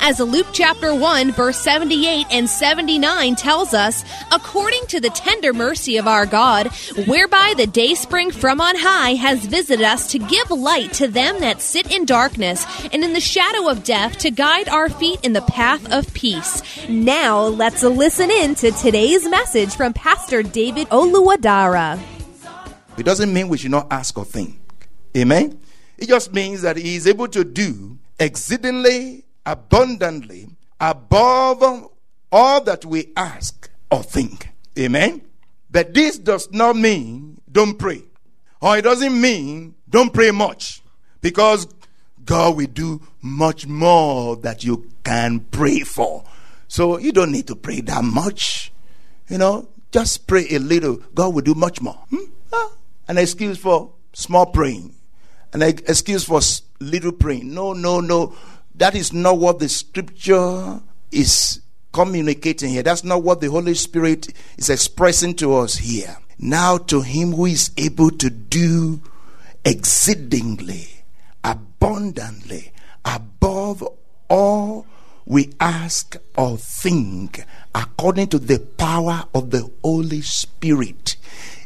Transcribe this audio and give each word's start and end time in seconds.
As 0.00 0.20
Luke 0.20 0.46
chapter 0.52 0.94
1, 0.94 1.32
verse 1.32 1.58
78 1.58 2.26
and 2.30 2.48
79 2.48 3.34
tells 3.34 3.74
us, 3.74 4.04
according 4.32 4.86
to 4.86 5.00
the 5.00 5.10
tender 5.10 5.52
mercy 5.52 5.96
of 5.96 6.06
our 6.06 6.26
God, 6.26 6.68
whereby 7.06 7.54
the 7.56 7.66
day 7.66 7.94
spring 7.94 8.30
from 8.30 8.60
on 8.60 8.76
high 8.76 9.14
has 9.14 9.44
visited 9.44 9.84
us 9.84 10.10
to 10.12 10.18
give 10.18 10.50
light 10.50 10.92
to 10.94 11.08
them 11.08 11.40
that 11.40 11.60
sit 11.60 11.92
in 11.92 12.04
darkness 12.04 12.64
and 12.92 13.02
in 13.02 13.12
the 13.12 13.20
shadow 13.20 13.68
of 13.68 13.84
death 13.84 14.18
to 14.18 14.30
guide 14.30 14.68
our 14.68 14.88
feet 14.88 15.20
in 15.24 15.32
the 15.32 15.42
path 15.42 15.92
of 15.92 16.12
peace. 16.14 16.62
Now 16.88 17.40
let's 17.40 17.82
listen 17.82 18.30
in 18.30 18.54
to 18.56 18.70
today's 18.70 19.28
message 19.28 19.74
from 19.74 19.92
Pastor 19.92 20.42
David 20.42 20.88
Oluwadara. 20.88 22.00
It 22.96 23.04
doesn't 23.04 23.32
mean 23.32 23.48
we 23.48 23.58
should 23.58 23.72
not 23.72 23.88
ask 23.90 24.16
or 24.16 24.24
think. 24.24 24.58
Amen. 25.16 25.58
It 25.98 26.08
just 26.08 26.32
means 26.32 26.62
that 26.62 26.76
he 26.76 26.96
is 26.96 27.06
able 27.06 27.28
to 27.28 27.44
do 27.44 27.98
exceedingly 28.18 29.25
abundantly 29.46 30.48
above 30.80 31.88
all 32.32 32.60
that 32.62 32.84
we 32.84 33.12
ask 33.16 33.70
or 33.90 34.02
think. 34.02 34.50
Amen. 34.78 35.22
But 35.70 35.94
this 35.94 36.18
does 36.18 36.50
not 36.50 36.76
mean 36.76 37.40
don't 37.50 37.78
pray. 37.78 38.02
Or 38.60 38.76
it 38.76 38.82
doesn't 38.82 39.18
mean 39.18 39.74
don't 39.88 40.12
pray 40.12 40.32
much. 40.32 40.82
Because 41.20 41.66
God 42.24 42.56
will 42.56 42.66
do 42.66 43.00
much 43.22 43.66
more 43.66 44.36
that 44.36 44.64
you 44.64 44.90
can 45.04 45.40
pray 45.40 45.80
for. 45.80 46.24
So 46.68 46.98
you 46.98 47.12
don't 47.12 47.32
need 47.32 47.46
to 47.46 47.56
pray 47.56 47.80
that 47.82 48.04
much. 48.04 48.72
You 49.28 49.38
know, 49.38 49.68
just 49.92 50.26
pray 50.26 50.46
a 50.50 50.58
little. 50.58 50.96
God 51.14 51.34
will 51.34 51.42
do 51.42 51.54
much 51.54 51.80
more. 51.80 51.98
Hmm? 52.10 52.30
Ah, 52.52 52.72
an 53.08 53.18
excuse 53.18 53.58
for 53.58 53.92
small 54.12 54.46
praying, 54.46 54.94
an 55.52 55.62
excuse 55.62 56.24
for 56.24 56.40
little 56.80 57.12
praying. 57.12 57.54
No, 57.54 57.72
no, 57.72 58.00
no. 58.00 58.36
That 58.76 58.94
is 58.94 59.12
not 59.12 59.38
what 59.38 59.58
the 59.58 59.68
scripture 59.68 60.80
is 61.10 61.60
communicating 61.92 62.70
here. 62.70 62.82
That's 62.82 63.04
not 63.04 63.22
what 63.22 63.40
the 63.40 63.50
Holy 63.50 63.74
Spirit 63.74 64.32
is 64.58 64.68
expressing 64.68 65.34
to 65.36 65.54
us 65.54 65.76
here. 65.76 66.18
Now, 66.38 66.76
to 66.78 67.00
Him 67.00 67.32
who 67.32 67.46
is 67.46 67.70
able 67.78 68.10
to 68.10 68.28
do 68.28 69.00
exceedingly, 69.64 70.88
abundantly, 71.42 72.72
above 73.04 73.82
all 74.28 74.86
we 75.24 75.52
ask 75.58 76.16
or 76.36 76.58
think, 76.58 77.44
according 77.74 78.28
to 78.28 78.38
the 78.38 78.58
power 78.58 79.24
of 79.34 79.50
the 79.50 79.70
Holy 79.82 80.20
Spirit. 80.20 81.16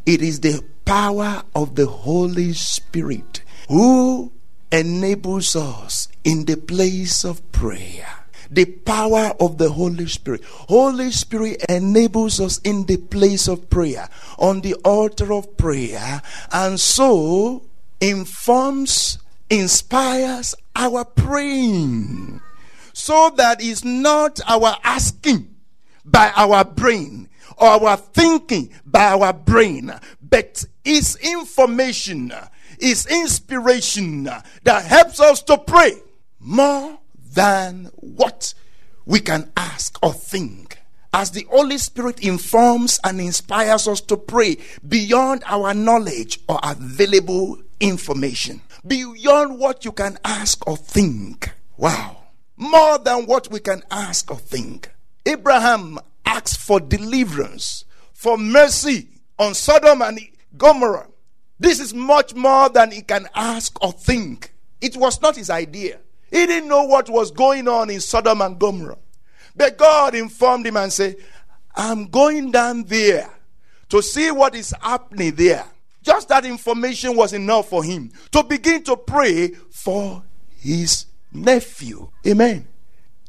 It 0.07 0.23
is 0.23 0.41
the 0.41 0.65
power 0.85 1.43
of 1.55 1.75
the 1.75 1.87
Holy 1.87 2.53
Spirit 2.53 3.43
who 3.69 4.33
enables 4.73 5.57
us 5.57 6.09
in 6.25 6.45
the 6.45 6.57
place 6.57 7.25
of 7.25 7.51
prayer. 7.53 8.07
The 8.51 8.65
power 8.65 9.33
of 9.39 9.59
the 9.59 9.71
Holy 9.71 10.07
Spirit. 10.07 10.43
Holy 10.45 11.13
Spirit 11.13 11.65
enables 11.69 12.41
us 12.41 12.59
in 12.59 12.87
the 12.87 12.97
place 12.97 13.47
of 13.49 13.71
prayer, 13.71 14.09
on 14.39 14.61
the 14.63 14.75
altar 14.85 15.33
of 15.33 15.57
prayer, 15.57 16.21
and 16.51 16.81
so 16.81 17.63
informs, 18.01 19.19
inspires 19.49 20.57
our 20.75 21.05
praying. 21.05 22.41
So 22.93 23.31
that 23.37 23.63
it's 23.63 23.85
not 23.85 24.41
our 24.49 24.77
asking 24.83 25.55
by 26.05 26.33
our 26.35 26.65
brain 26.65 27.29
or 27.57 27.69
our 27.69 27.97
thinking 27.97 28.71
by 28.85 29.13
our 29.13 29.33
brain, 29.33 29.93
but 30.21 30.65
it's 30.85 31.17
information 31.17 32.33
is 32.81 33.07
inspiration 33.07 34.25
that 34.25 34.85
helps 34.85 35.21
us 35.21 35.43
to 35.43 35.59
pray 35.59 35.95
more 36.39 36.99
than 37.33 37.91
what 37.97 38.55
we 39.07 39.21
can 39.21 39.51
ask 39.57 39.99
or 40.03 40.13
think. 40.13 40.79
As 41.13 41.33
the 41.33 41.47
Holy 41.51 41.79
Spirit 41.79 42.21
informs 42.21 43.01
and 43.03 43.21
inspires 43.21 43.89
us 43.89 44.01
to 44.03 44.17
pray 44.17 44.59
beyond 44.87 45.43
our 45.47 45.75
knowledge 45.75 46.39
or 46.49 46.61
available 46.63 47.59
information, 47.81 48.61
beyond 48.87 49.59
what 49.59 49.85
you 49.85 49.93
can 49.93 50.19
ask 50.25 50.65
or 50.69 50.77
think. 50.77 51.51
Wow. 51.77 52.19
More 52.57 52.99
than 52.99 53.27
what 53.27 53.51
we 53.51 53.59
can 53.59 53.83
ask 53.91 54.31
or 54.31 54.37
think. 54.37 54.91
Abraham 55.27 55.99
asked 56.25 56.59
for 56.59 56.79
deliverance, 56.79 57.85
for 58.13 58.39
mercy 58.39 59.09
on 59.39 59.55
Sodom 59.55 60.03
and 60.03 60.21
Gomorrah. 60.57 61.09
This 61.61 61.79
is 61.79 61.93
much 61.93 62.35
more 62.35 62.71
than 62.71 62.91
he 62.91 63.03
can 63.03 63.29
ask 63.35 63.81
or 63.85 63.93
think. 63.93 64.55
It 64.81 64.97
was 64.97 65.21
not 65.21 65.37
his 65.37 65.51
idea. 65.51 66.01
He 66.31 66.47
didn't 66.47 66.71
know 66.71 66.85
what 66.85 67.11
was 67.11 67.31
going 67.31 67.69
on 67.69 67.91
in 67.91 68.01
Sodom 68.01 68.41
and 68.41 68.59
Gomorrah. 68.59 68.97
But 69.55 69.77
God 69.77 70.15
informed 70.15 70.67
him 70.67 70.79
and 70.79 70.91
said, 70.91 71.17
I'm 71.77 72.07
going 72.07 72.51
down 72.51 72.85
there 72.85 73.29
to 73.91 74.03
see 74.03 74.31
what 74.31 74.55
is 74.55 74.75
happening 74.81 75.35
there. 75.35 75.67
Just 76.03 76.29
that 76.29 76.47
information 76.47 77.15
was 77.15 77.35
enough 77.35 77.69
for 77.69 77.85
him 77.85 78.11
to 78.33 78.43
begin 78.43 78.83
to 78.85 78.97
pray 78.97 79.49
for 79.71 80.23
his 80.57 81.05
nephew. 81.31 82.11
Amen. 82.27 82.67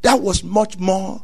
That 0.03 0.21
was 0.21 0.41
much 0.41 0.79
more, 0.79 1.21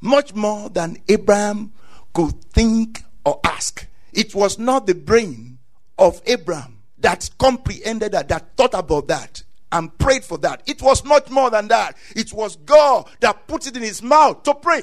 much 0.00 0.34
more 0.34 0.68
than 0.68 0.98
Abraham 1.08 1.72
could 2.14 2.44
think 2.52 3.02
or 3.24 3.40
ask. 3.42 3.86
It 4.12 4.36
was 4.36 4.56
not 4.56 4.86
the 4.86 4.94
brain 4.94 5.57
of 5.98 6.22
Abraham 6.26 6.78
that 6.98 7.28
comprehended 7.38 8.12
that, 8.12 8.28
that 8.28 8.56
thought 8.56 8.74
about 8.74 9.08
that 9.08 9.42
and 9.70 9.96
prayed 9.98 10.24
for 10.24 10.38
that. 10.38 10.62
It 10.66 10.82
was 10.82 11.04
much 11.04 11.30
more 11.30 11.50
than 11.50 11.68
that. 11.68 11.96
It 12.16 12.32
was 12.32 12.56
God 12.56 13.08
that 13.20 13.46
put 13.46 13.66
it 13.66 13.76
in 13.76 13.82
his 13.82 14.02
mouth 14.02 14.42
to 14.44 14.54
pray. 14.54 14.82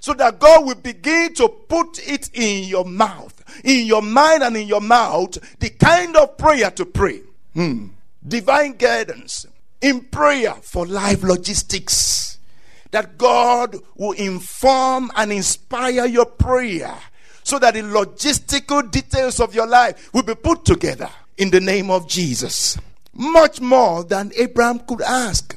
So 0.00 0.12
that 0.14 0.38
God 0.38 0.66
will 0.66 0.74
begin 0.74 1.32
to 1.34 1.48
put 1.48 2.06
it 2.06 2.30
in 2.34 2.64
your 2.64 2.84
mouth, 2.84 3.42
in 3.64 3.86
your 3.86 4.02
mind 4.02 4.42
and 4.42 4.56
in 4.56 4.68
your 4.68 4.82
mouth, 4.82 5.38
the 5.58 5.70
kind 5.70 6.16
of 6.16 6.36
prayer 6.36 6.70
to 6.72 6.84
pray. 6.84 7.22
Hmm. 7.54 7.88
Divine 8.26 8.72
guidance 8.72 9.46
in 9.80 10.02
prayer 10.02 10.54
for 10.62 10.86
life 10.86 11.22
logistics. 11.22 12.38
That 12.90 13.18
God 13.18 13.76
will 13.96 14.12
inform 14.12 15.10
and 15.16 15.32
inspire 15.32 16.06
your 16.06 16.26
prayer 16.26 16.94
so 17.46 17.60
that 17.60 17.74
the 17.74 17.80
logistical 17.80 18.90
details 18.90 19.38
of 19.38 19.54
your 19.54 19.68
life 19.68 20.12
will 20.12 20.24
be 20.24 20.34
put 20.34 20.64
together 20.64 21.08
in 21.38 21.48
the 21.48 21.60
name 21.60 21.92
of 21.92 22.08
Jesus. 22.08 22.76
Much 23.14 23.60
more 23.60 24.02
than 24.02 24.32
Abraham 24.36 24.80
could 24.80 25.00
ask. 25.00 25.56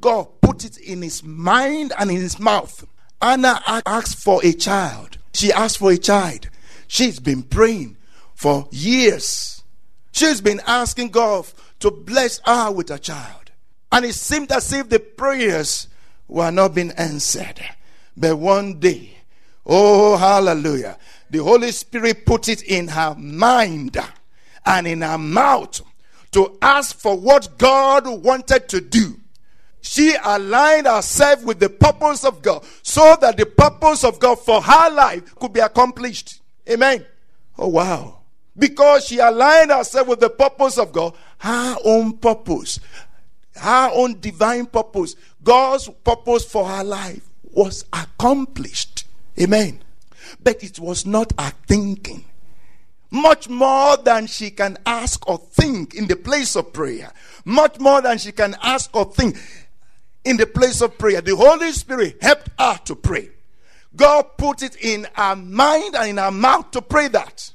God 0.00 0.28
put 0.40 0.64
it 0.64 0.78
in 0.78 1.02
his 1.02 1.24
mind 1.24 1.92
and 1.98 2.08
in 2.08 2.18
his 2.18 2.38
mouth. 2.38 2.86
Anna 3.20 3.60
asked 3.84 4.22
for 4.22 4.44
a 4.44 4.52
child. 4.52 5.18
She 5.32 5.52
asked 5.52 5.78
for 5.78 5.90
a 5.90 5.98
child. 5.98 6.50
She's 6.86 7.18
been 7.18 7.42
praying 7.42 7.96
for 8.36 8.68
years. 8.70 9.64
She's 10.12 10.40
been 10.40 10.60
asking 10.68 11.08
God 11.08 11.46
to 11.80 11.90
bless 11.90 12.40
her 12.46 12.70
with 12.70 12.92
a 12.92 12.98
child. 13.00 13.50
And 13.90 14.04
it 14.04 14.14
seemed 14.14 14.52
as 14.52 14.72
if 14.72 14.88
the 14.88 15.00
prayers 15.00 15.88
were 16.28 16.52
not 16.52 16.76
being 16.76 16.92
answered. 16.92 17.60
But 18.16 18.36
one 18.36 18.78
day, 18.78 19.16
oh, 19.66 20.16
hallelujah, 20.16 20.96
the 21.30 21.38
Holy 21.38 21.72
Spirit 21.72 22.26
put 22.26 22.48
it 22.48 22.62
in 22.62 22.88
her 22.88 23.14
mind 23.16 23.96
and 24.64 24.86
in 24.86 25.02
her 25.02 25.18
mouth 25.18 25.80
to 26.32 26.58
ask 26.60 26.98
for 26.98 27.16
what 27.16 27.58
God 27.58 28.06
wanted 28.08 28.68
to 28.70 28.80
do. 28.80 29.20
She 29.80 30.16
aligned 30.24 30.86
herself 30.86 31.44
with 31.44 31.60
the 31.60 31.68
purpose 31.68 32.24
of 32.24 32.40
God 32.40 32.64
so 32.82 33.16
that 33.20 33.36
the 33.36 33.46
purpose 33.46 34.02
of 34.02 34.18
God 34.18 34.40
for 34.40 34.62
her 34.62 34.90
life 34.90 35.34
could 35.36 35.52
be 35.52 35.60
accomplished. 35.60 36.40
Amen. 36.68 37.04
Oh, 37.58 37.68
wow. 37.68 38.20
Because 38.56 39.04
she 39.04 39.18
aligned 39.18 39.70
herself 39.70 40.08
with 40.08 40.20
the 40.20 40.30
purpose 40.30 40.78
of 40.78 40.90
God, 40.90 41.14
her 41.38 41.76
own 41.84 42.16
purpose, 42.16 42.80
her 43.56 43.90
own 43.92 44.18
divine 44.20 44.66
purpose, 44.66 45.16
God's 45.42 45.88
purpose 46.02 46.44
for 46.44 46.66
her 46.66 46.82
life 46.82 47.28
was 47.42 47.84
accomplished. 47.92 49.04
Amen. 49.38 49.83
But 50.42 50.62
it 50.62 50.78
was 50.78 51.06
not 51.06 51.32
her 51.38 51.52
thinking. 51.66 52.24
Much 53.10 53.48
more 53.48 53.96
than 53.96 54.26
she 54.26 54.50
can 54.50 54.76
ask 54.84 55.28
or 55.28 55.38
think 55.38 55.94
in 55.94 56.06
the 56.08 56.16
place 56.16 56.56
of 56.56 56.72
prayer. 56.72 57.12
Much 57.44 57.78
more 57.78 58.00
than 58.00 58.18
she 58.18 58.32
can 58.32 58.56
ask 58.62 58.94
or 58.94 59.04
think 59.04 59.36
in 60.24 60.36
the 60.36 60.46
place 60.46 60.80
of 60.80 60.98
prayer. 60.98 61.20
The 61.20 61.36
Holy 61.36 61.70
Spirit 61.72 62.18
helped 62.20 62.48
her 62.58 62.78
to 62.86 62.96
pray. 62.96 63.30
God 63.94 64.36
put 64.36 64.62
it 64.62 64.76
in 64.76 65.06
her 65.14 65.36
mind 65.36 65.94
and 65.94 66.10
in 66.10 66.16
her 66.16 66.32
mouth 66.32 66.70
to 66.72 66.82
pray 66.82 67.08
that. 67.08 67.52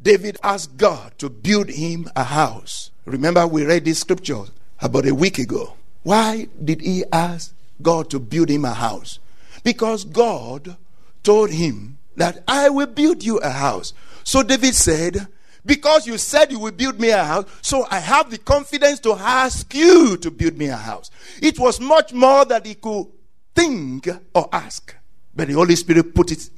David 0.00 0.38
asked 0.42 0.76
God 0.76 1.18
to 1.18 1.28
build 1.28 1.68
him 1.68 2.08
a 2.14 2.24
house. 2.24 2.90
Remember, 3.04 3.46
we 3.46 3.64
read 3.64 3.84
this 3.84 3.98
scripture 3.98 4.44
about 4.80 5.06
a 5.06 5.14
week 5.14 5.38
ago. 5.38 5.74
Why 6.02 6.46
did 6.64 6.80
he 6.80 7.04
ask 7.12 7.54
God 7.82 8.08
to 8.10 8.18
build 8.18 8.48
him 8.48 8.64
a 8.64 8.72
house? 8.72 9.18
Because 9.62 10.04
God 10.04 10.76
told 11.22 11.50
him 11.50 11.98
that 12.20 12.44
I 12.46 12.68
will 12.68 12.86
build 12.86 13.24
you 13.24 13.38
a 13.38 13.48
house. 13.48 13.94
So 14.24 14.42
David 14.42 14.74
said, 14.74 15.26
Because 15.64 16.06
you 16.06 16.18
said 16.18 16.52
you 16.52 16.58
will 16.58 16.70
build 16.70 17.00
me 17.00 17.08
a 17.08 17.24
house, 17.24 17.46
so 17.62 17.86
I 17.90 17.98
have 17.98 18.30
the 18.30 18.36
confidence 18.36 19.00
to 19.00 19.14
ask 19.14 19.74
you 19.74 20.18
to 20.18 20.30
build 20.30 20.58
me 20.58 20.66
a 20.66 20.76
house. 20.76 21.10
It 21.40 21.58
was 21.58 21.80
much 21.80 22.12
more 22.12 22.44
that 22.44 22.66
he 22.66 22.74
could 22.74 23.06
think 23.54 24.06
or 24.34 24.50
ask. 24.52 24.94
But 25.34 25.48
the 25.48 25.54
Holy 25.54 25.76
Spirit 25.76 26.14
put 26.14 26.30
it 26.30 26.50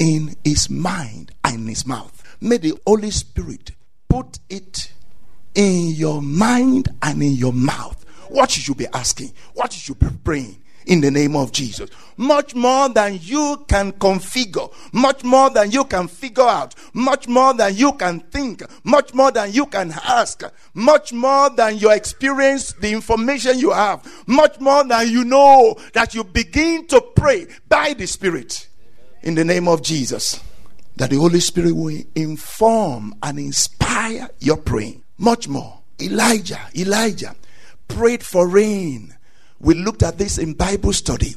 in 0.00 0.34
his 0.42 0.68
mind 0.68 1.30
and 1.44 1.60
in 1.60 1.68
his 1.68 1.86
mouth. 1.86 2.36
May 2.40 2.56
the 2.56 2.76
Holy 2.84 3.12
Spirit 3.12 3.70
put 4.08 4.40
it 4.50 4.92
in 5.54 5.92
your 5.92 6.20
mind 6.22 6.88
and 7.00 7.22
in 7.22 7.34
your 7.34 7.52
mouth. 7.52 8.04
What 8.30 8.50
should 8.50 8.66
you 8.66 8.74
be 8.74 8.88
asking, 8.92 9.32
what 9.52 9.88
you 9.88 9.94
be 9.94 10.08
praying 10.24 10.63
in 10.86 11.00
the 11.00 11.10
name 11.10 11.36
of 11.36 11.52
Jesus. 11.52 11.90
Much 12.16 12.54
more 12.54 12.88
than 12.88 13.18
you 13.20 13.64
can 13.68 13.92
configure, 13.92 14.72
much 14.92 15.24
more 15.24 15.50
than 15.50 15.70
you 15.70 15.84
can 15.84 16.06
figure 16.06 16.44
out, 16.44 16.74
much 16.92 17.26
more 17.26 17.52
than 17.54 17.74
you 17.74 17.92
can 17.94 18.20
think, 18.20 18.62
much 18.84 19.12
more 19.14 19.32
than 19.32 19.52
you 19.52 19.66
can 19.66 19.92
ask, 20.04 20.42
much 20.74 21.12
more 21.12 21.50
than 21.50 21.76
your 21.76 21.94
experience, 21.94 22.72
the 22.74 22.92
information 22.92 23.58
you 23.58 23.70
have, 23.70 24.06
much 24.26 24.60
more 24.60 24.84
than 24.84 25.08
you 25.08 25.24
know 25.24 25.76
that 25.92 26.14
you 26.14 26.22
begin 26.22 26.86
to 26.86 27.00
pray 27.16 27.46
by 27.68 27.92
the 27.94 28.06
Spirit 28.06 28.68
in 29.22 29.34
the 29.34 29.44
name 29.44 29.66
of 29.66 29.82
Jesus 29.82 30.40
that 30.96 31.10
the 31.10 31.16
Holy 31.16 31.40
Spirit 31.40 31.74
will 31.74 32.02
inform 32.14 33.14
and 33.22 33.38
inspire 33.38 34.28
your 34.38 34.56
praying. 34.56 35.02
Much 35.18 35.48
more. 35.48 35.80
Elijah, 36.00 36.60
Elijah 36.76 37.34
prayed 37.88 38.22
for 38.22 38.48
rain. 38.48 39.14
We 39.64 39.74
looked 39.74 40.02
at 40.02 40.18
this 40.18 40.38
in 40.38 40.52
Bible 40.52 40.92
study. 40.92 41.34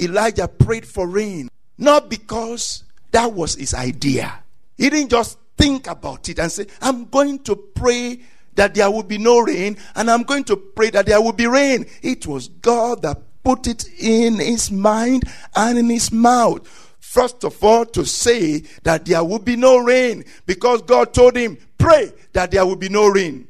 Elijah 0.00 0.48
prayed 0.48 0.86
for 0.86 1.08
rain, 1.08 1.48
not 1.76 2.08
because 2.08 2.84
that 3.10 3.32
was 3.32 3.56
his 3.56 3.74
idea. 3.74 4.42
He 4.78 4.88
didn't 4.90 5.10
just 5.10 5.38
think 5.58 5.88
about 5.88 6.28
it 6.28 6.38
and 6.38 6.50
say, 6.50 6.66
I'm 6.80 7.06
going 7.06 7.40
to 7.40 7.56
pray 7.56 8.20
that 8.54 8.74
there 8.74 8.90
will 8.90 9.02
be 9.02 9.18
no 9.18 9.40
rain, 9.40 9.76
and 9.96 10.08
I'm 10.08 10.22
going 10.22 10.44
to 10.44 10.56
pray 10.56 10.90
that 10.90 11.06
there 11.06 11.20
will 11.20 11.32
be 11.32 11.48
rain. 11.48 11.86
It 12.02 12.26
was 12.26 12.48
God 12.48 13.02
that 13.02 13.20
put 13.42 13.66
it 13.66 13.88
in 13.98 14.38
his 14.38 14.70
mind 14.70 15.24
and 15.56 15.76
in 15.76 15.90
his 15.90 16.12
mouth. 16.12 16.66
First 17.00 17.44
of 17.44 17.62
all, 17.62 17.84
to 17.86 18.04
say 18.04 18.60
that 18.84 19.04
there 19.04 19.22
will 19.22 19.38
be 19.40 19.56
no 19.56 19.78
rain 19.78 20.24
because 20.46 20.82
God 20.82 21.12
told 21.12 21.36
him, 21.36 21.58
pray 21.78 22.12
that 22.32 22.50
there 22.52 22.64
will 22.64 22.76
be 22.76 22.88
no 22.88 23.08
rain. 23.08 23.48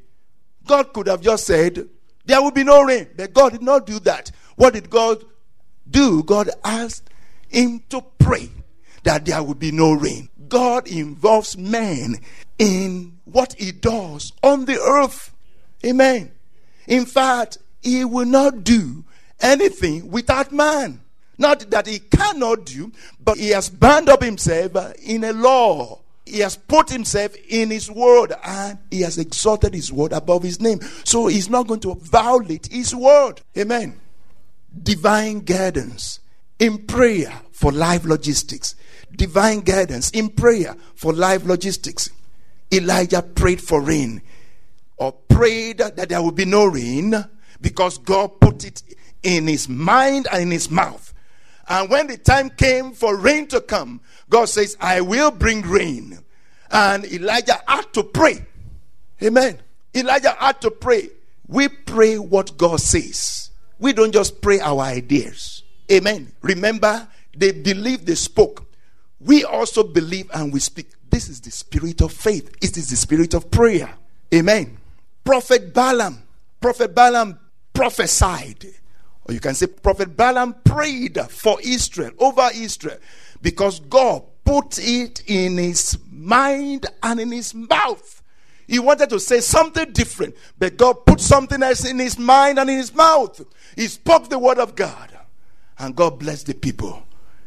God 0.66 0.92
could 0.92 1.06
have 1.06 1.20
just 1.20 1.46
said, 1.46 1.88
there 2.24 2.42
will 2.42 2.50
be 2.50 2.64
no 2.64 2.82
rain. 2.82 3.08
But 3.16 3.32
God 3.34 3.52
did 3.52 3.62
not 3.62 3.86
do 3.86 3.98
that. 4.00 4.30
What 4.56 4.74
did 4.74 4.90
God 4.90 5.24
do? 5.88 6.22
God 6.22 6.50
asked 6.64 7.10
him 7.48 7.82
to 7.90 8.02
pray 8.18 8.50
that 9.04 9.26
there 9.26 9.42
would 9.42 9.58
be 9.58 9.70
no 9.70 9.92
rain. 9.92 10.28
God 10.48 10.86
involves 10.88 11.56
man 11.56 12.16
in 12.58 13.18
what 13.24 13.54
he 13.54 13.72
does 13.72 14.32
on 14.42 14.64
the 14.64 14.80
earth. 14.80 15.34
Amen. 15.84 16.32
In 16.86 17.04
fact, 17.06 17.58
he 17.82 18.04
will 18.04 18.26
not 18.26 18.64
do 18.64 19.04
anything 19.40 20.10
without 20.10 20.52
man. 20.52 21.00
Not 21.36 21.70
that 21.70 21.86
he 21.86 21.98
cannot 21.98 22.64
do, 22.64 22.92
but 23.22 23.36
he 23.36 23.50
has 23.50 23.68
bound 23.68 24.08
up 24.08 24.22
himself 24.22 24.94
in 25.02 25.24
a 25.24 25.32
law. 25.32 26.00
He 26.26 26.38
has 26.38 26.56
put 26.56 26.88
himself 26.88 27.34
in 27.48 27.70
his 27.70 27.90
word 27.90 28.32
and 28.42 28.78
he 28.90 29.02
has 29.02 29.18
exalted 29.18 29.74
his 29.74 29.92
word 29.92 30.12
above 30.12 30.42
his 30.42 30.60
name. 30.60 30.80
So 31.04 31.26
he's 31.26 31.50
not 31.50 31.66
going 31.66 31.80
to 31.80 31.94
violate 31.96 32.68
his 32.68 32.94
word. 32.94 33.42
Amen. 33.58 34.00
Divine 34.82 35.40
guidance 35.40 36.20
in 36.58 36.86
prayer 36.86 37.32
for 37.52 37.72
life 37.72 38.04
logistics. 38.04 38.74
Divine 39.14 39.60
guidance 39.60 40.10
in 40.10 40.30
prayer 40.30 40.74
for 40.94 41.12
life 41.12 41.44
logistics. 41.44 42.08
Elijah 42.72 43.22
prayed 43.22 43.60
for 43.60 43.80
rain 43.82 44.22
or 44.96 45.12
prayed 45.12 45.78
that 45.78 46.08
there 46.08 46.22
would 46.22 46.34
be 46.34 46.44
no 46.44 46.64
rain 46.64 47.14
because 47.60 47.98
God 47.98 48.40
put 48.40 48.64
it 48.64 48.82
in 49.22 49.46
his 49.46 49.68
mind 49.68 50.26
and 50.32 50.42
in 50.42 50.50
his 50.50 50.70
mouth. 50.70 51.03
And 51.68 51.88
when 51.90 52.06
the 52.08 52.18
time 52.18 52.50
came 52.50 52.92
for 52.92 53.16
rain 53.16 53.46
to 53.48 53.60
come, 53.60 54.00
God 54.28 54.46
says, 54.46 54.76
I 54.80 55.00
will 55.00 55.30
bring 55.30 55.62
rain. 55.62 56.18
And 56.70 57.04
Elijah 57.04 57.60
had 57.66 57.92
to 57.94 58.02
pray. 58.02 58.44
Amen. 59.22 59.58
Elijah 59.94 60.36
had 60.38 60.60
to 60.62 60.70
pray. 60.70 61.10
We 61.46 61.68
pray 61.68 62.18
what 62.18 62.56
God 62.56 62.80
says. 62.80 63.50
We 63.78 63.92
don't 63.92 64.12
just 64.12 64.40
pray 64.42 64.60
our 64.60 64.80
ideas. 64.80 65.62
Amen. 65.90 66.32
Remember, 66.42 67.08
they 67.36 67.52
believed 67.52 68.06
they 68.06 68.14
spoke. 68.14 68.66
We 69.20 69.44
also 69.44 69.82
believe 69.82 70.30
and 70.34 70.52
we 70.52 70.60
speak. 70.60 70.90
This 71.10 71.28
is 71.28 71.40
the 71.40 71.50
spirit 71.50 72.00
of 72.00 72.12
faith. 72.12 72.56
It 72.60 72.76
is 72.76 72.90
the 72.90 72.96
spirit 72.96 73.34
of 73.34 73.50
prayer. 73.50 73.94
Amen. 74.34 74.78
Prophet 75.22 75.72
Balaam, 75.72 76.22
Prophet 76.60 76.94
Balaam 76.94 77.38
prophesied 77.72 78.66
or 79.26 79.34
you 79.34 79.40
can 79.40 79.54
say 79.54 79.66
Prophet 79.66 80.16
Balaam 80.16 80.54
prayed 80.64 81.18
for 81.30 81.58
Israel, 81.62 82.12
over 82.18 82.48
Israel, 82.54 82.98
because 83.40 83.80
God 83.80 84.22
put 84.44 84.78
it 84.78 85.22
in 85.26 85.56
his 85.56 85.98
mind 86.10 86.86
and 87.02 87.20
in 87.20 87.32
his 87.32 87.54
mouth. 87.54 88.22
He 88.66 88.78
wanted 88.78 89.10
to 89.10 89.20
say 89.20 89.40
something 89.40 89.92
different, 89.92 90.34
but 90.58 90.76
God 90.76 91.04
put 91.06 91.20
something 91.20 91.62
else 91.62 91.84
in 91.88 91.98
his 91.98 92.18
mind 92.18 92.58
and 92.58 92.70
in 92.70 92.78
his 92.78 92.94
mouth. 92.94 93.42
He 93.76 93.88
spoke 93.88 94.28
the 94.28 94.38
word 94.38 94.58
of 94.58 94.74
God, 94.74 95.16
and 95.78 95.94
God 95.94 96.18
blessed 96.18 96.46
the 96.46 96.54
people 96.54 97.02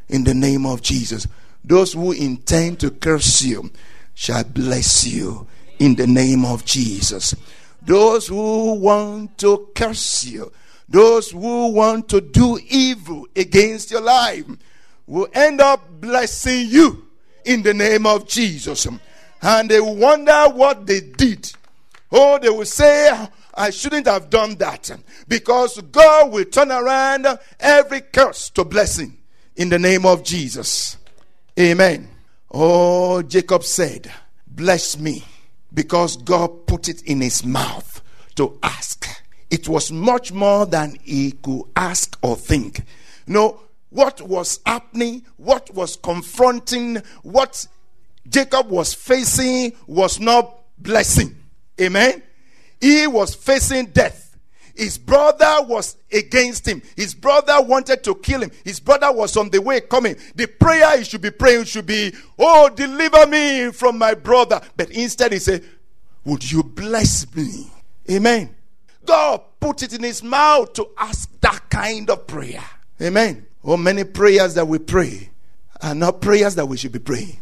in 0.09 0.23
the 0.23 0.33
name 0.33 0.65
of 0.65 0.81
Jesus. 0.81 1.27
Those 1.63 1.93
who 1.93 2.11
intend 2.11 2.79
to 2.81 2.91
curse 2.91 3.41
you 3.41 3.71
shall 4.13 4.43
bless 4.43 5.05
you 5.05 5.47
in 5.79 5.95
the 5.95 6.07
name 6.07 6.45
of 6.45 6.65
Jesus. 6.65 7.35
Those 7.81 8.27
who 8.27 8.73
want 8.73 9.37
to 9.39 9.69
curse 9.75 10.25
you 10.25 10.51
those 10.89 11.31
who 11.31 11.71
want 11.71 12.09
to 12.09 12.21
do 12.21 12.59
evil 12.67 13.27
against 13.35 13.91
your 13.91 14.01
life 14.01 14.45
will 15.05 15.27
end 15.33 15.61
up 15.61 16.01
blessing 16.01 16.67
you 16.67 17.07
in 17.45 17.63
the 17.63 17.73
name 17.73 18.05
of 18.05 18.27
Jesus. 18.27 18.87
And 19.41 19.69
they 19.69 19.79
wonder 19.79 20.45
what 20.49 20.85
they 20.85 21.01
did. 21.01 21.51
Oh, 22.11 22.39
they 22.39 22.49
will 22.49 22.65
say, 22.65 23.27
I 23.53 23.69
shouldn't 23.69 24.07
have 24.07 24.29
done 24.29 24.55
that. 24.55 24.91
Because 25.27 25.81
God 25.81 26.31
will 26.31 26.45
turn 26.45 26.71
around 26.71 27.27
every 27.59 28.01
curse 28.01 28.49
to 28.51 28.63
blessing 28.63 29.17
in 29.55 29.69
the 29.69 29.79
name 29.79 30.05
of 30.05 30.23
Jesus. 30.23 30.97
Amen. 31.59 32.09
Oh, 32.51 33.21
Jacob 33.23 33.63
said, 33.63 34.11
Bless 34.47 34.97
me 34.97 35.23
because 35.73 36.17
God 36.17 36.65
put 36.65 36.87
it 36.87 37.01
in 37.03 37.21
his 37.21 37.45
mouth 37.45 38.01
to 38.35 38.57
ask 38.63 39.06
it 39.49 39.67
was 39.67 39.91
much 39.91 40.31
more 40.31 40.65
than 40.65 40.97
he 41.03 41.31
could 41.31 41.63
ask 41.75 42.17
or 42.21 42.35
think. 42.35 42.83
Know, 43.25 43.61
what 43.89 44.21
was 44.21 44.59
happening, 44.65 45.25
what 45.37 45.73
was 45.73 45.95
confronting, 45.95 46.97
what 47.23 47.65
Jacob 48.27 48.69
was 48.69 48.93
facing 48.93 49.73
was 49.87 50.19
not 50.19 50.59
blessing. 50.77 51.35
Amen. 51.79 52.21
He 52.81 53.07
was 53.07 53.33
facing 53.35 53.87
death. 53.87 54.27
His 54.75 54.97
brother 54.99 55.65
was 55.65 55.97
against 56.13 56.67
him. 56.67 56.83
His 56.95 57.15
brother 57.15 57.59
wanted 57.61 58.03
to 58.03 58.13
kill 58.15 58.43
him. 58.43 58.51
His 58.63 58.79
brother 58.79 59.11
was 59.11 59.35
on 59.35 59.49
the 59.49 59.59
way 59.59 59.81
coming. 59.81 60.15
The 60.35 60.45
prayer 60.45 60.99
he 60.99 61.03
should 61.03 61.21
be 61.21 61.31
praying 61.31 61.63
should 61.63 61.87
be, 61.87 62.13
Oh, 62.37 62.69
deliver 62.69 63.25
me 63.25 63.71
from 63.71 63.97
my 63.97 64.13
brother. 64.13 64.61
But 64.75 64.91
instead 64.91 65.33
he 65.33 65.39
said, 65.39 65.63
Would 66.25 66.51
you 66.51 66.61
bless 66.61 67.33
me? 67.35 67.71
Amen. 68.11 68.55
God 69.07 69.41
put 69.59 69.81
it 69.81 69.93
in 69.93 70.03
his 70.03 70.21
mouth 70.21 70.73
to 70.73 70.89
ask 70.97 71.31
that 71.41 71.69
kind 71.69 72.09
of 72.09 72.27
prayer. 72.27 72.63
Amen. 73.01 73.45
Oh, 73.63 73.77
many 73.77 74.03
prayers 74.03 74.53
that 74.53 74.67
we 74.67 74.77
pray 74.77 75.31
are 75.81 75.95
not 75.95 76.21
prayers 76.21 76.55
that 76.55 76.67
we 76.67 76.77
should 76.77 76.91
be 76.91 76.99
praying. 76.99 77.39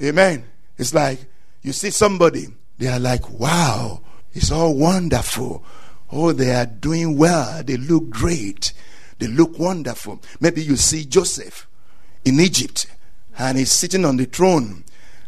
Amen. 0.00 0.44
It's 0.76 0.92
like 0.92 1.20
you 1.62 1.72
see 1.72 1.90
somebody, 1.90 2.48
they 2.78 2.88
are 2.88 2.98
like, 2.98 3.30
wow, 3.30 4.00
it's 4.32 4.50
all 4.50 4.74
wonderful. 4.74 5.64
Oh, 6.10 6.32
they 6.32 6.52
are 6.54 6.66
doing 6.66 7.16
well. 7.16 7.62
They 7.62 7.76
look 7.76 8.10
great. 8.10 8.72
They 9.18 9.28
look 9.28 9.58
wonderful. 9.58 10.20
Maybe 10.40 10.62
you 10.62 10.76
see 10.76 11.04
Joseph 11.04 11.68
in 12.24 12.40
Egypt 12.40 12.86
and 13.38 13.56
he's 13.58 13.70
sitting 13.70 14.04
on 14.04 14.16
the 14.16 14.24
throne 14.24 14.84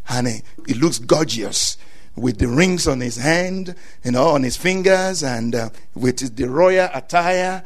and 0.09 0.26
he, 0.26 0.43
he 0.67 0.75
looks 0.75 0.99
gorgeous 0.99 1.76
with 2.16 2.38
the 2.38 2.49
rings 2.49 2.87
on 2.87 3.00
his 3.00 3.16
hand, 3.16 3.75
you 4.04 4.12
know, 4.12 4.28
on 4.28 4.42
his 4.42 4.56
fingers, 4.56 5.23
and 5.23 5.54
uh, 5.54 5.71
with 5.94 6.37
the 6.37 6.49
royal 6.49 6.88
attire. 6.92 7.64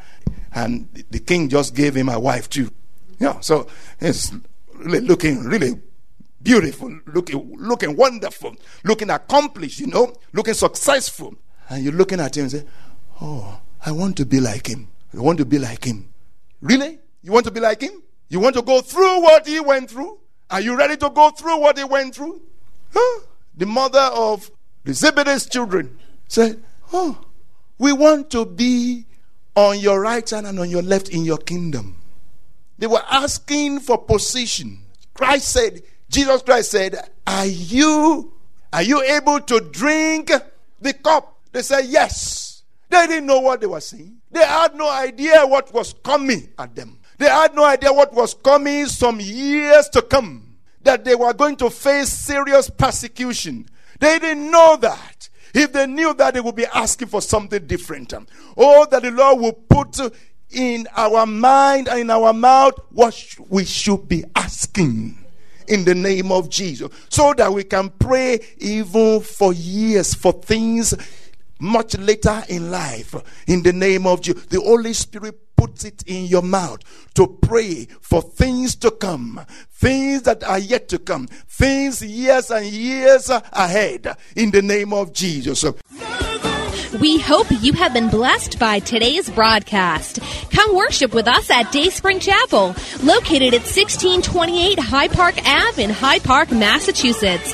And 0.51 0.89
the 1.11 1.19
king 1.19 1.49
just 1.49 1.75
gave 1.75 1.95
him 1.95 2.09
a 2.09 2.19
wife 2.19 2.49
too. 2.49 2.71
Yeah, 3.19 3.39
so 3.41 3.67
it's 3.99 4.31
really 4.73 5.05
looking 5.05 5.43
really 5.43 5.79
beautiful, 6.41 6.99
looking 7.05 7.55
looking 7.57 7.95
wonderful, 7.95 8.55
looking 8.83 9.09
accomplished, 9.09 9.79
you 9.79 9.87
know, 9.87 10.13
looking 10.33 10.53
successful. 10.53 11.35
And 11.69 11.83
you're 11.83 11.93
looking 11.93 12.19
at 12.19 12.35
him 12.35 12.43
and 12.43 12.51
say, 12.51 12.65
"Oh, 13.21 13.59
I 13.85 13.91
want 13.91 14.17
to 14.17 14.25
be 14.25 14.39
like 14.39 14.67
him. 14.67 14.87
I 15.15 15.19
want 15.19 15.37
to 15.37 15.45
be 15.45 15.59
like 15.59 15.83
him." 15.83 16.09
Really? 16.61 16.99
You 17.21 17.31
want 17.31 17.45
to 17.45 17.51
be 17.51 17.59
like 17.59 17.81
him? 17.81 18.01
You 18.29 18.39
want 18.39 18.55
to 18.55 18.61
go 18.61 18.81
through 18.81 19.21
what 19.21 19.47
he 19.47 19.59
went 19.59 19.89
through? 19.89 20.19
Are 20.49 20.61
you 20.61 20.77
ready 20.77 20.97
to 20.97 21.09
go 21.09 21.29
through 21.31 21.59
what 21.59 21.77
he 21.77 21.83
went 21.83 22.15
through? 22.15 22.41
Huh? 22.93 23.21
The 23.59 23.65
mother 23.65 23.99
of 23.99 24.49
the 24.85 24.93
Zebedee's 24.93 25.45
children 25.45 25.99
said, 26.29 26.63
Oh, 26.93 27.19
we 27.77 27.91
want 27.91 28.29
to 28.31 28.45
be 28.45 29.05
on 29.53 29.79
your 29.79 29.99
right 29.99 30.27
hand 30.27 30.47
and 30.47 30.57
on 30.61 30.69
your 30.69 30.81
left 30.81 31.09
in 31.09 31.25
your 31.25 31.37
kingdom. 31.37 31.97
They 32.77 32.87
were 32.87 33.03
asking 33.11 33.81
for 33.81 33.97
position. 33.97 34.79
Christ 35.13 35.49
said, 35.49 35.81
Jesus 36.09 36.41
Christ 36.41 36.71
said, 36.71 37.09
Are 37.27 37.45
you 37.45 38.31
are 38.71 38.83
you 38.83 39.03
able 39.03 39.41
to 39.41 39.59
drink 39.59 40.31
the 40.79 40.93
cup? 40.93 41.39
They 41.51 41.61
said, 41.61 41.81
Yes. 41.87 42.63
They 42.87 43.07
didn't 43.07 43.25
know 43.25 43.41
what 43.41 43.59
they 43.59 43.67
were 43.67 43.81
saying. 43.81 44.19
They 44.31 44.45
had 44.45 44.73
no 44.73 44.89
idea 44.89 45.45
what 45.45 45.73
was 45.73 45.93
coming 46.01 46.47
at 46.57 46.75
them. 46.75 46.97
They 47.17 47.27
had 47.27 47.53
no 47.53 47.65
idea 47.65 47.91
what 47.91 48.13
was 48.13 48.33
coming 48.33 48.85
some 48.85 49.19
years 49.19 49.89
to 49.89 50.01
come. 50.01 50.48
That 50.83 51.03
they 51.05 51.15
were 51.15 51.33
going 51.33 51.57
to 51.57 51.69
face 51.69 52.09
serious 52.09 52.69
persecution. 52.69 53.67
They 53.99 54.19
didn't 54.19 54.49
know 54.49 54.77
that. 54.77 55.29
If 55.53 55.73
they 55.73 55.87
knew 55.87 56.13
that, 56.13 56.35
they 56.35 56.41
would 56.41 56.55
be 56.55 56.65
asking 56.67 57.07
for 57.07 57.21
something 57.21 57.65
different. 57.65 58.13
Oh, 58.55 58.85
that 58.89 59.01
the 59.01 59.11
Lord 59.11 59.39
will 59.41 59.53
put 59.53 59.99
in 60.51 60.87
our 60.95 61.25
mind 61.25 61.87
and 61.87 61.99
in 61.99 62.09
our 62.09 62.33
mouth 62.33 62.73
what 62.91 63.35
we 63.49 63.65
should 63.65 64.07
be 64.07 64.23
asking 64.35 65.17
in 65.67 65.85
the 65.85 65.93
name 65.93 66.31
of 66.31 66.49
Jesus 66.49 66.89
so 67.09 67.33
that 67.35 67.51
we 67.53 67.63
can 67.63 67.89
pray 67.99 68.39
even 68.57 69.21
for 69.21 69.53
years 69.53 70.13
for 70.13 70.33
things 70.33 70.95
much 71.59 71.97
later 71.97 72.43
in 72.49 72.71
life 72.71 73.15
in 73.47 73.63
the 73.63 73.73
name 73.73 74.07
of 74.07 74.21
Jesus. 74.21 74.45
The 74.47 74.61
Holy 74.61 74.93
Spirit 74.93 75.55
puts 75.55 75.83
it 75.83 76.03
in 76.07 76.25
your 76.25 76.41
mouth 76.41 76.79
to 77.13 77.27
pray 77.27 77.85
for 77.99 78.21
things 78.21 78.75
to 78.77 78.89
come, 78.91 79.41
things 79.71 80.21
that 80.21 80.41
are 80.43 80.59
yet 80.59 80.87
to 80.87 80.97
come, 80.97 81.27
things 81.27 82.01
years 82.01 82.49
and 82.49 82.65
years 82.65 83.29
ahead 83.29 84.15
in 84.37 84.51
the 84.51 84.61
name 84.61 84.93
of 84.93 85.11
Jesus. 85.11 85.65
We 86.99 87.19
hope 87.19 87.47
you 87.61 87.73
have 87.73 87.93
been 87.93 88.09
blessed 88.09 88.57
by 88.57 88.79
today's 88.79 89.29
broadcast. 89.29 90.19
Come 90.51 90.75
worship 90.75 91.13
with 91.13 91.27
us 91.27 91.49
at 91.51 91.71
Dayspring 91.71 92.19
Chapel, 92.19 92.75
located 93.03 93.53
at 93.53 93.61
1628 93.61 94.79
Hyde 94.79 95.11
Park 95.11 95.35
Ave 95.45 95.83
in 95.83 95.91
Hyde 95.91 96.23
Park, 96.23 96.51
Massachusetts. 96.51 97.53